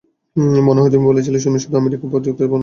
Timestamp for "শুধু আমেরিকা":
1.59-2.03